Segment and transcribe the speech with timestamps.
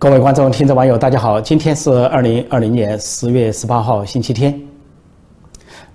[0.00, 1.40] 各位观众、听众、网友，大家好！
[1.40, 4.56] 今天是二零二零年十月十八号，星期天。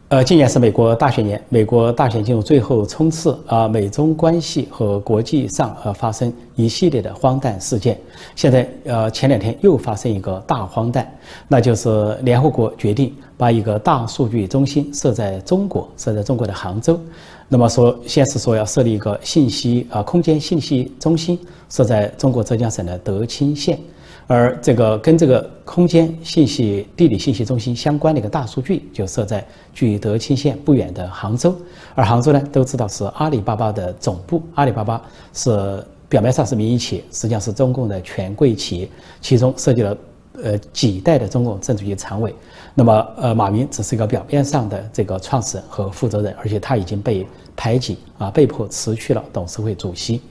[0.10, 7.98] 呃，今年是美国大选年，美国大选进入最后冲刺啊，美中关系和国际上呃发生一系列的荒诞事件。
[8.36, 11.10] 现在呃，前两天又发生一个大荒诞，
[11.48, 17.00] 那就是联合国决定把一个大数据中心设在中国，设在中国的杭州。
[17.48, 23.80] 那么说，先是说要设立一个信息啊空间信息中心，设在中国浙江省的德清县。
[24.26, 31.56] 而这个跟这个空间信息、地理信息中心相关的一个大数据，就设在距德清县不远的杭州。
[31.94, 34.42] 而杭州呢，都知道是阿里巴巴的总部。
[34.56, 35.02] 阿里巴巴
[35.34, 39.98] 是表面上是民营企业，实际上是中共的权贵企业，其中涉及了
[40.42, 42.34] 呃几代的中共政治局常委。
[42.74, 50.22] 那么，呃，马云只是一个表面上的这个创始人和负责人，而且他已经被排挤啊，被迫辞去了董事会主席。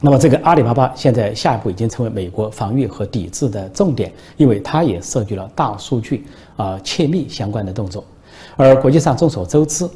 [0.00, 6.24] 那么，这个阿里巴巴现在下一步已经成为美国防御和抵制的重点，因为它也涉及了大数据
[6.56, 8.04] 啊窃密相关的动作。
[8.56, 9.88] 而国际上众所周知，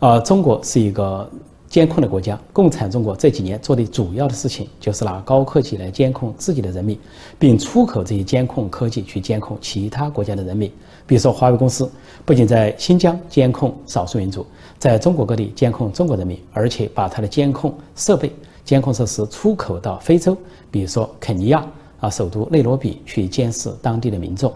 [0.00, 1.30] 啊，中国是一个
[1.68, 2.36] 监控的国家。
[2.52, 6.98] 共产中国这几年做的主要的事情就是拿高科技来监控自己的人民，
[7.38, 10.68] 并出口这些监控科技去监控其他国家的人民。
[11.06, 11.88] 比如说，华为公司
[12.24, 14.44] 不仅在新疆监控少数民族，
[14.80, 18.32] 在中国各地监控中国人民，而且把它的监控设备。
[18.64, 20.36] 监控设施出口到非洲，
[20.70, 21.64] 比如说肯尼亚
[22.00, 24.52] 啊，首都内罗毕去监视当地的民众，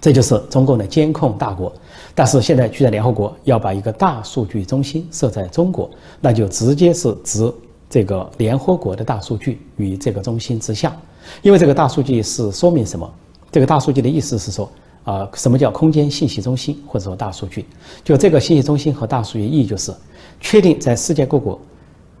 [0.00, 1.72] 这就是中共的监控大国。
[2.14, 5.88] 但是现在居然联合国要把一个大数据中心设在中国，
[6.20, 7.52] 那就直接是置
[7.88, 10.94] 这个联合国的大数据与这个中心之下。
[11.40, 13.08] 因为这个大数据是说明什么？
[13.50, 14.68] 这个大数据的意思是说
[15.04, 17.64] 啊，什么叫空间信息中心或者说大数据？
[18.02, 19.94] 就这个信息中心和大数据意义就是
[20.40, 21.60] 确定在世界各国。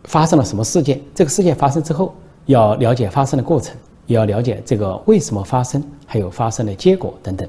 [0.04, 1.00] 发生了什么事件？
[1.14, 2.14] 这个事件发生之后，
[2.46, 7.48] 要了解发生的过程，也要了解这个为什么发生，还有发生的结果等等，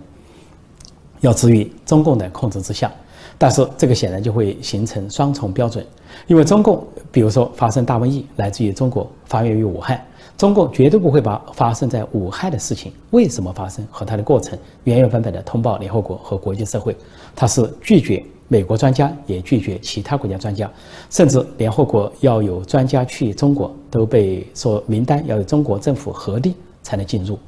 [1.21, 2.91] 要置于中共的控制之下。
[3.37, 5.83] 但是这个显然就会形成双重标准，
[6.27, 9.99] 因为中共，比如说发生大瘟疫，来自于中国，发源于武汉，
[10.37, 16.95] 中共绝对不会把发生在武汉的事情为什么发生和它的过程原原本本的通报联合国和国际社会，
[17.35, 18.23] 它是拒绝。
[18.47, 20.69] 美国专家也拒绝其他国家专家，
[21.09, 27.39] 甚至联合国要有专家去中国，都被说名单要有中国政府核定才能进入，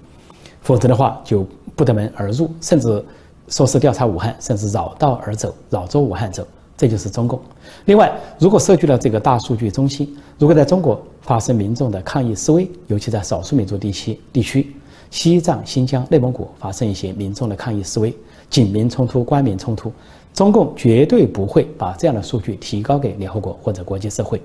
[0.61, 1.45] 否则的话就
[1.75, 3.03] 不得门而入，甚至
[3.49, 7.39] 说是调查武汉，甚至绕道而走，绕着武汉走，这就是中共。
[7.85, 14.73] 另外，如果涉及了这个大数据中心，如果在中国发生民众的抗议示威，尤其在少数民族地区地区，
[15.11, 18.11] 西藏、新疆、内蒙古发生一些民众的抗议示威，
[18.49, 19.91] 警民冲突、官民冲突。
[20.35, 24.41] 中共绝对不会把这样的数据提高给联合国或者国际社会，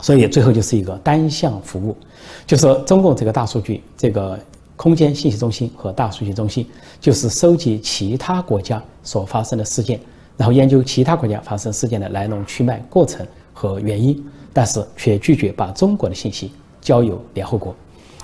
[0.00, 1.96] 所以最后就是一个单向服务，
[2.44, 4.36] 就是中共这个大数据、这个
[4.74, 6.66] 空间信息中心和大数据中心，
[7.00, 10.00] 就是收集其他国家所发生的事件，
[10.36, 14.20] 然后研究其他国家发生事件的来龙去脉、过程和原因，
[14.52, 16.50] 但是却拒绝把中国的信息
[16.80, 17.72] 交由联合国，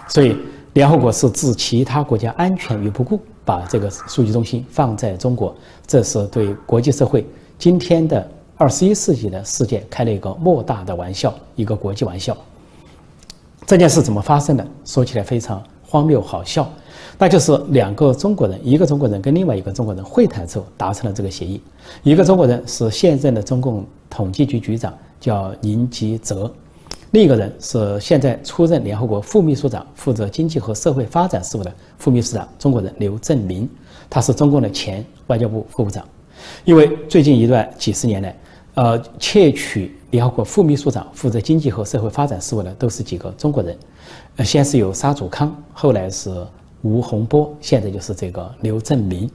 [0.08, 0.36] 所以
[0.72, 3.20] 联合国是置其他国家安全于不顾。
[3.48, 7.26] 把这个数据中心放在中国，这是对国际社会
[7.58, 12.36] 今天的二十一世纪的世界开了一个莫大的玩笑，一个国际玩笑。
[13.64, 14.66] 这件事怎么发生的？
[14.84, 16.70] 说起来非常荒谬好笑，
[17.16, 21.58] 那就是两个中国人，一个中国人跟另外一个中国人会谈之后达成了这个协议。
[22.02, 26.50] 一个中国人是现任的中共统计局局长，叫宁吉喆。
[27.12, 33.66] 另一个人是现在出任联合国副秘书长，负责经济和社会发展事务的副秘书长，中国人刘振明，
[34.10, 36.04] 他是中共的前外交部副部长。
[36.66, 38.36] 因为最近一段几十年来，
[38.74, 43.76] 呃，窃取联合国副秘书长负责经济和社会发展事务的都是几个中国人，
[44.36, 46.30] 呃，先是有沙祖康，后来是
[46.82, 49.30] 吴洪波，现在就是这个刘振明。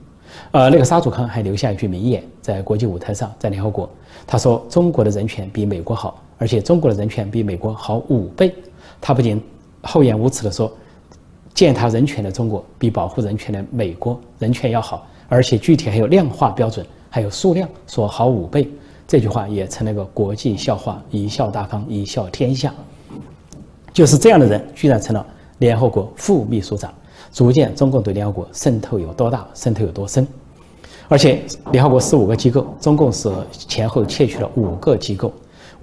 [0.52, 3.88] 呃，那个沙祖康还留下一句名言，在国际舞台上，在联合国，
[4.26, 8.54] 他说：“中国的人权比美国好。”而且中国的人权比美国好五倍，
[9.00, 9.42] 他不仅
[9.80, 10.70] 厚颜无耻地说，
[11.54, 18.68] 践踏人权的中国比保护人权的美国人权要好，而且具体还有量化标准，还有数量，说好五倍，
[19.08, 22.74] 这句话也成了个国际笑话，贻笑大方，贻笑天下。
[23.94, 25.26] 就是这样的人，居然成了
[25.60, 26.92] 联合国副秘书长，
[27.32, 30.28] 足见中共对联合国渗透有多大，渗透有多深。
[31.08, 31.42] 而且
[31.72, 35.32] 联合国十五个机构，中共是前后窃取了五个机构。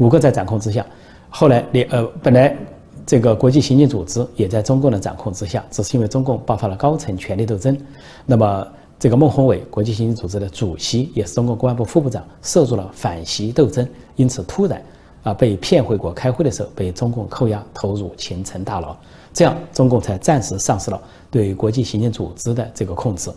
[0.02, 0.84] 五个在掌控之下，
[1.30, 2.58] 后来联呃本来
[3.06, 7.78] 这个国际刑警组织也在中共的掌控之下，只是因为中共爆发了高层权力斗争，
[8.26, 8.68] 那么
[8.98, 14.84] 这个孟宏伟国际刑警组织的主席也是中共公安部副部长涉入了反袭斗争，因此突然
[15.22, 18.98] 啊被骗回国开会的时候被中共扣押投入秦城大牢，
[19.32, 21.00] 这样中共才暂时丧失了
[21.30, 23.30] 对国际刑警组织的这个控制。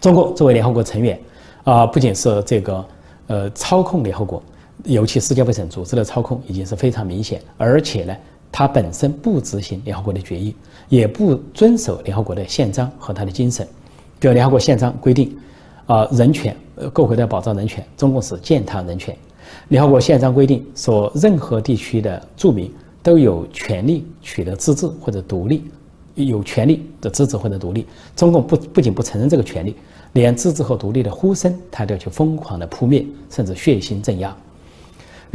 [0.00, 1.18] 中共作为联合国成员，
[1.64, 2.84] 啊，不仅是这个
[3.26, 4.40] 呃操控联合国，
[4.82, 8.14] 尤其世界卫生组织的操控已经是非常明显，而且呢，
[8.50, 10.54] 它本身不执行联合国的决议，
[10.88, 13.66] 也不遵守联合国的宪章和它的精神。
[14.18, 15.36] 比如联合国宪章规定，
[15.86, 19.16] 啊，人权，呃，各国都要保障人权，中共是践踏人权。
[19.68, 22.72] 联合国宪章规定说，任何地区的住民
[23.02, 25.64] 都有权利取得自治或者独立，
[26.14, 27.86] 有权利的自治或者独立。
[28.16, 29.76] 中共不不仅不承认这个权利，
[30.14, 34.34] 连自治和独立的呼声，他都要去疯狂的扑灭，甚至血腥镇压。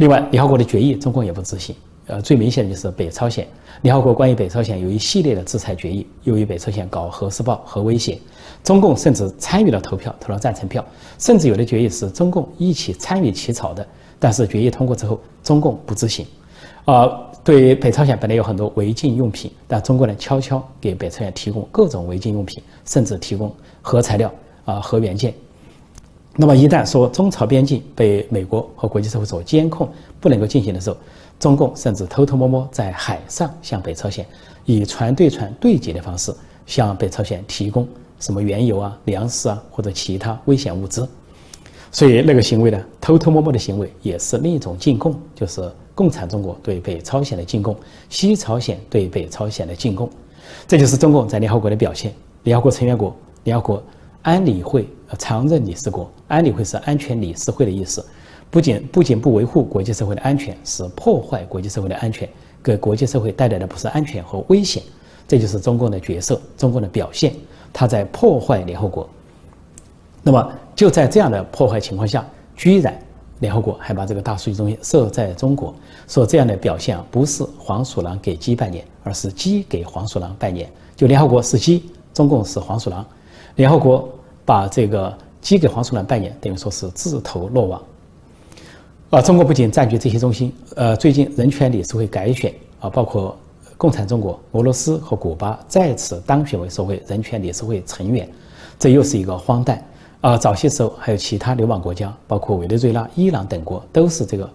[0.00, 1.76] 另外，联合国的决议，中共也不执行。
[2.06, 3.46] 呃，最明显的就是北朝鲜，
[3.82, 8.18] 联合国关于北朝鲜有一系列的制裁决议，由于北朝鲜搞核试爆、核威胁，
[8.64, 10.82] 中共甚至参与了投票，投了赞成票，
[11.18, 13.86] 甚至有的决议是中共一起参与起草的。
[14.18, 16.26] 但是决议通过之后，中共不执行。
[16.86, 17.06] 啊，
[17.44, 24.32] 对北朝鲜本来有很多违禁用品，但中国呢悄悄给北朝鲜提供各种违禁用品，甚至提供核材料
[24.64, 25.34] 啊核元件。
[26.36, 29.88] 那么一旦说中朝边境被美国和国际社会所监控，
[30.20, 30.96] 不能够进行的时候，
[31.38, 34.24] 中共甚至偷偷摸摸在海上向北朝鲜
[34.64, 36.32] 以船对船对接的方式
[36.66, 37.86] 向北朝鲜提供
[38.20, 41.06] 什么原油啊、粮食啊或者其他危险物资。
[41.92, 47.76] 所以那个行为呢，偷偷摸摸的行为也是另一种进贡，就是共产中国对北朝鲜的进贡，
[48.08, 50.08] 西朝鲜对北朝鲜的进贡，
[50.68, 52.14] 这就是中共在联合国的表现。
[52.44, 53.82] 联合国成员国，联合国
[54.22, 54.88] 安理会
[55.18, 58.04] 常任理事国，安理会是安全理事会的意思，
[58.50, 62.28] 不仅不仅不维护国际社会的安全，是破坏国际社会的安全，
[62.62, 64.82] 给国际社会带来的不是安全和危险，
[65.26, 67.34] 这就是中共的角色，中共的表现，
[67.72, 69.08] 他在破坏联合国。
[70.22, 72.24] 那么就在这样的破坏情况下，
[72.54, 72.96] 居然
[73.38, 75.74] 联合国还把这个大数据中心设在中国，
[76.06, 80.70] 说这样的表现啊，不是黄鼠狼给鸡拜年，而是鸡给黄鼠狼拜年。
[80.94, 83.06] 就联合国是鸡，中共是黄鼠狼，
[83.56, 84.06] 联合国
[84.44, 87.82] 把这个鸡给黄鼠狼拜年，等于说是自投罗网。
[89.10, 93.36] 啊，中国不仅占据这些中心，呃，最近人权理事会改选啊，包括
[93.76, 98.28] 共产中国、俄罗斯和古巴再次当选为所谓人权理事会成员，
[98.78, 99.84] 这又是一个荒诞。
[100.20, 104.50] 啊，早些时候还有其他流亡国家，包括委内瑞拉、伊朗等国，都是这个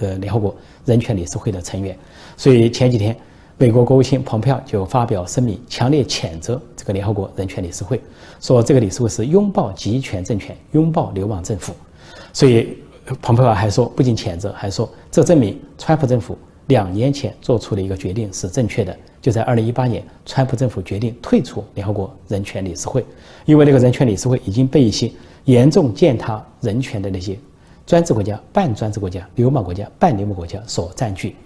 [0.00, 0.54] 呃联合国
[0.84, 1.96] 人权理事会的成员。
[2.36, 3.16] 所以前几天，
[3.56, 8.00] 美国国务卿蓬佩奥就发表声明，强烈谴责这个联合国人权理事会，
[8.40, 11.72] 说这个理事会是拥抱集权政权、拥抱流亡政府。
[12.32, 12.76] 所以
[13.22, 16.36] 蓬佩奥还说，不仅谴责，还说这证明川普政府
[16.66, 18.96] 两年前做出的一个决定是正确的。
[19.22, 23.06] 就在二零一八年，川普政府决定退出联合国人权理事会，
[23.44, 25.08] 因为那个人权理事会已经被一些
[25.44, 27.38] 严重践踏人权的那些
[27.86, 31.36] 专制国家、半专制国家、流氓国家、半流氓国家所占据。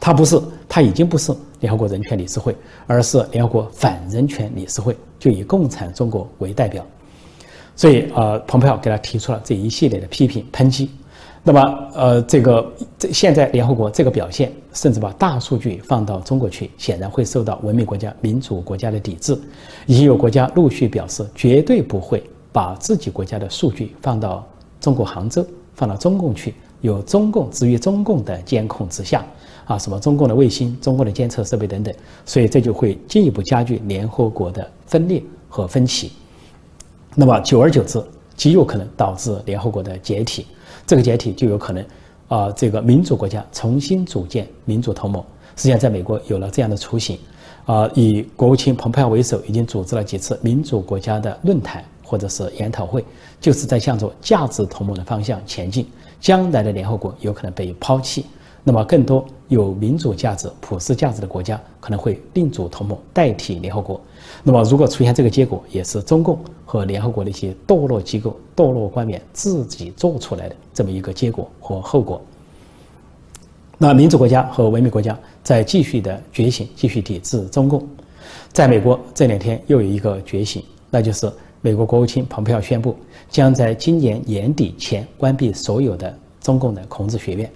[0.00, 1.30] 他不是，他已经不是
[1.60, 2.56] 联合国人权理事会，
[2.86, 6.84] 而是联合国反人权理事会，就以共产中国为代表。
[7.76, 10.90] 所以，呃，蓬佩奥给他提出了这一系列的批评抨击。
[11.42, 19.38] 那么，呃，这个这现在联合国这个表现，甚至把大数据放到中国去，显然会受到文明国家、民主国家的抵制。
[19.86, 24.46] 已经有国家陆续表示，绝对不会把自己国家的数据放到
[24.80, 29.24] 中国杭州、放到中共去，有中共置于中共的监控之下，
[29.64, 31.94] 啊，什么中共的卫星、中共的监测设备等等。
[32.24, 36.12] 所以这就会进一步加剧联合国的分裂和分歧。
[37.14, 38.02] 那么久而久之，
[38.36, 40.46] 极有可能导致联合国的解体。
[40.86, 41.84] 这个解体就有可能，
[42.28, 45.22] 啊，这个民主国家重新组建民主同盟。
[45.56, 47.18] 实际上，在美国有了这样的雏形，
[47.66, 53.04] 啊，以国务卿蓬佩奥为首，已经组织了几次民主国家的论坛或者是研讨会，
[53.40, 55.86] 就是在向着价值同盟的方向前进。
[56.20, 58.26] 将来的联合国有可能被抛弃，
[58.62, 64.00] 那么更多有民主价值、普世价值的国家可能会另组同盟代替联合国。
[64.42, 72.20] 那么，如果出现这个结果，也是中共和联合国的一些堕落机构、堕落官员自己做出来的这么一个结果和后果。
[73.78, 77.86] 那民主国家和文明国家在继续的觉醒，继续抵制中共。
[78.52, 82.96] 在美国这两天又有一个觉醒，那就是美国国务卿蓬佩奥宣布，
[83.28, 87.50] 将在今年年底前关闭所有的中共的孔子学院。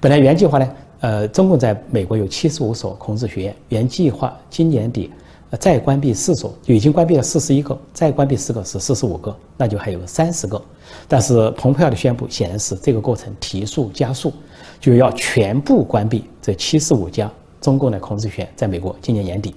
[0.00, 0.68] 本来原计划呢，
[1.00, 5.10] 呃，中共在美国有七十五所孔子学院，原计划今年底。
[5.58, 10.62] 再关闭四所，就已经关闭了四十一个，再关闭四个是四十五个，那就还有三十个。
[11.08, 14.32] 但是蓬佩奥的宣布显然是这个过程提速加速，
[14.78, 17.28] 就要全部关闭这七十五家
[17.60, 19.52] 中共的孔子学院，在美国今年年底。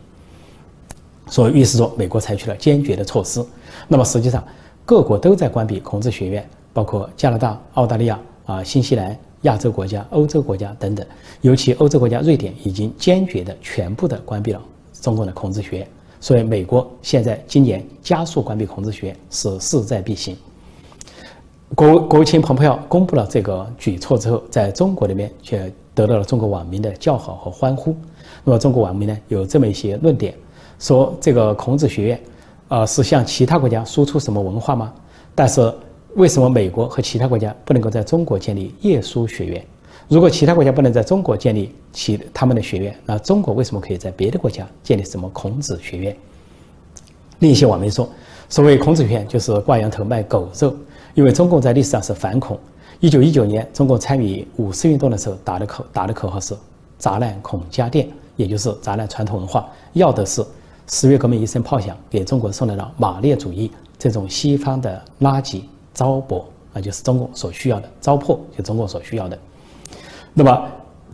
[1.28, 3.44] 所以预示着美国采取了坚决的措施。
[3.88, 4.44] 那么实际上
[4.86, 11.06] 各国都在关闭孔子学院，包括加拿大、澳大利亚啊、新西兰、亚洲国家、欧洲国家等等，
[11.42, 14.62] 尤其欧洲国家瑞典已经坚决的全部的关闭了
[15.02, 15.88] 中共的孔子学院。
[16.20, 20.38] 所以，美国现在今年加速关闭孔子学院是势在必行。
[21.76, 27.94] 国国务卿蓬佩奥公布了这个举措之后，在中国里面却得到了中国网民的叫好和欢呼。
[28.46, 30.34] 那么，中国网民呢有这么一些论点，
[30.80, 32.22] 说这个孔子学院，
[32.68, 34.94] 呃，是向其他国家输出什么文化吗？
[35.36, 35.74] 但是，
[36.16, 39.66] 为什么美国和其他国家不能够在中国建立耶稣学院？
[40.08, 46.16] 如果其他国家不能在中国建立其他们的学院，那中国为什么可以在别的国家建立什么孔子学院？
[47.40, 48.08] 另一些网民说，
[48.50, 50.76] 所谓孔子学院就是挂羊头卖狗肉，
[51.14, 52.60] 因为中共在历史上是反孔。
[53.00, 56.56] 一九一九年，中共参与五四运动的时候打的口打的口号是
[56.98, 60.46] “砸烂孔家店”，也就是砸烂传统文化，要的是
[60.88, 65.62] 十月革命一声炮响，给中国送来了马列主义这种西方的垃圾
[65.94, 69.38] 糟粕，那就是中共所需要的糟粕，就中共所需要的。
[70.34, 70.66] 那么，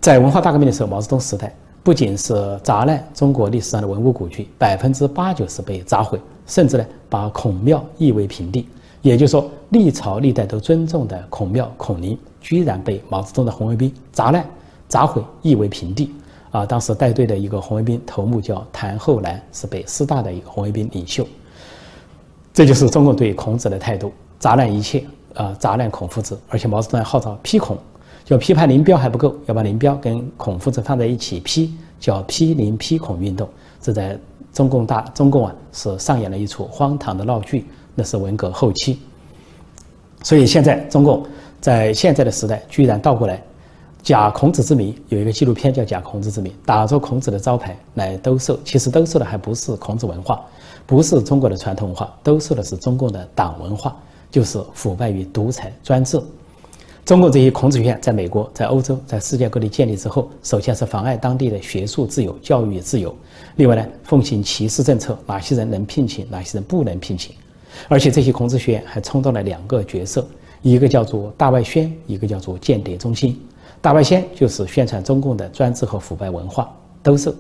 [0.01, 8.67] 在文化大革命的时候，毛泽东时代不仅是砸烂中国历史上的文物古迹，百分之八九十被砸毁，甚至呢把孔庙夷为平地。
[9.01, 14.45] 也就是说，历朝历代都尊重的孔庙孔林，居然被毛泽东的红卫兵砸烂、
[14.88, 16.11] 砸毁、夷为平地。
[16.51, 21.27] 啊，当时带队的一个红卫兵头目叫谭厚兰，是北师大的一个红卫兵领袖。
[22.53, 25.03] 这就是中共对孔子的态度：砸烂一切，
[25.35, 26.39] 啊，砸烂孔夫子。
[26.49, 27.77] 而且毛泽东还号召批孔。
[28.25, 33.49] 就批判林彪还不够，要把林彪跟孔夫子放在一起批，叫批林批孔运动。
[33.81, 34.15] 这在
[34.53, 37.65] 中共大中共啊是上演了一出荒唐的闹剧，
[37.95, 38.99] 那是文革后期。
[40.21, 41.25] 所以现在中共
[41.59, 43.41] 在现在的时代居然倒过来，
[44.01, 50.41] 假孔子之名，有一个纪录片叫《假孔子之名》，打着孔子的招牌来兜售，其实兜售的还不是孔子文化，
[50.85, 53.95] 不是中国的传统文化，兜售的是中共的党文化，
[54.31, 56.19] 就是腐败与独裁专制。
[57.05, 63.11] 中共这些孔子学院在美国、在欧洲、在世界各地建立之后，首先是妨碍当地的学术自由、教育自由；
[63.57, 67.35] 另外呢，奉行歧视政策，哪些人能聘请，哪些人不能聘请。
[67.87, 70.25] 而且这些孔子学院还充当了两个角色：
[70.61, 73.39] 一个叫做大外宣，一个叫做间谍中心。
[73.81, 76.69] 大外宣就是宣传中共的专制和腐败文化，
[77.01, 77.31] 都是；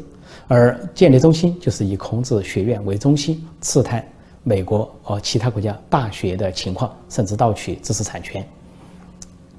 [0.47, 4.05] 而间谍中心就是以孔子学院为中心，刺探
[4.43, 8.45] 美国和其他国家大学的情况，甚至盗取知识产权。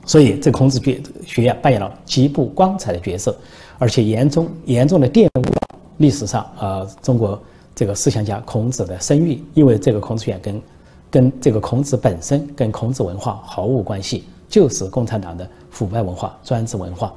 [0.06, 3.36] 所以，这孔子学学院扮演了极不光彩的角色，
[3.78, 7.40] 而且严重严重的玷污了历史上呃中国
[7.74, 9.40] 这个思想家孔子的声誉。
[9.52, 10.62] 因为这个孔子学院跟
[11.10, 17.10] 跟这个孔子本身跟孔子文化毫无关系，就是共产党的腐败文化、专制文化。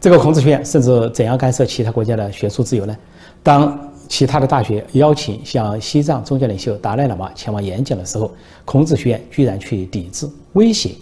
[0.00, 2.96] 这个孔子学院甚至怎样干涉其他国家的学术自由呢？
[3.42, 3.76] 当
[4.08, 8.30] 其他的大学邀请像西藏宗教领袖达赖喇嘛前往演讲的时候，
[8.64, 10.92] 孔子学院居然去抵制、威胁。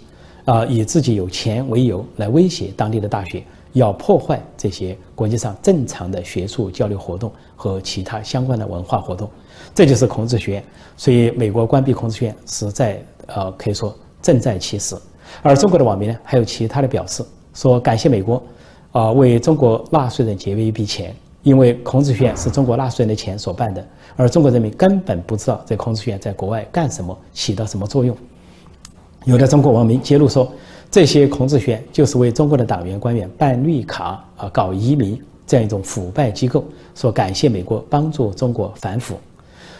[0.46, 9.30] 啊，以自己有钱为由来威胁当地的大学，要破坏这些国际上正常的学术交流活动和其他相关的文化活动，
[9.74, 10.64] 这就是孔子学院。
[10.96, 14.96] 所以，美国关闭孔子学院，实在呃可以说正在其时。
[15.42, 18.42] 而中国的网民呢，还有其他的表示，说感谢美国，
[18.92, 28.16] 啊为中国纳税人节约一笔钱，因为孔子学院是中国纳税人的钱所办的，而中国人民根本不知道这孔子学院在国外干什么，起到什么作用。
[29.24, 30.50] 有的中国网民揭露说，
[30.90, 36.64] 这些孔子学院就是为中国的党员官员办绿卡啊、搞移民这样一种腐败机构。
[36.94, 39.14] 说感谢美国帮助中国反腐，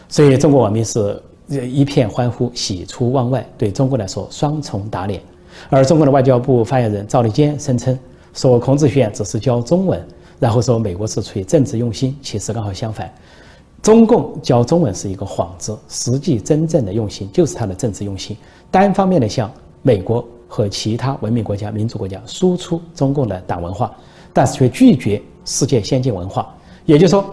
[0.09, 5.21] 所以中国网民是一片欢呼，喜出望外，对中国来说双重打脸。
[5.69, 7.99] 而中国的外交部发言人赵立坚声称
[8.33, 10.02] 说，孔子学院只是教中文，
[10.38, 13.12] 然后说美国是出于政治用心，其实刚好相反。
[13.83, 18.37] 中共教中文是一个幌子，实际真正的用心就是他的政治用心，
[18.71, 19.50] 单方面的向
[19.83, 23.95] 美国和其他文明国家、民主国家输出中共的党文化，
[24.33, 26.55] 但是却拒绝世界先进文化。
[26.85, 27.25] 也就是说，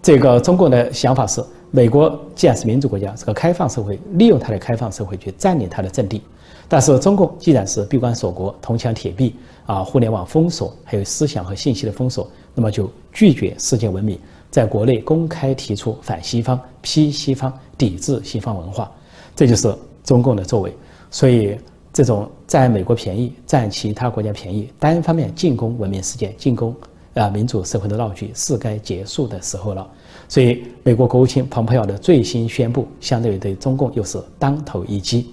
[0.00, 1.42] 这个中共的想法是：
[1.72, 6.20] 美国既然是民主国家，是个开放社会，利用它的开放社会去占领它的阵地；
[6.68, 9.34] 但是中共既然是闭关锁国、铜墙铁壁
[9.66, 14.18] 啊，互联网封锁，还有思想和信息的封锁，那么就拒绝世界文明。
[14.50, 18.90] 在国内公开提出反西方、批西方、抵制西方文化，
[19.34, 20.72] 这就是中共的作为。
[21.10, 21.58] 所以，
[21.92, 26.74] 这种占美国便宜、占其他国家便宜、单方面进攻文明世界、进攻
[27.14, 29.88] 啊民主社会的闹剧是该结束的时候了。
[30.28, 35.32] 所以，美国国务卿蓬佩奥的最新宣布，相对于对中共又是当头一击。